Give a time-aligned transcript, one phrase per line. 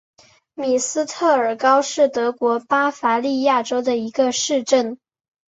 [0.55, 4.97] 米斯特尔高是德国巴伐利亚州的一个市镇。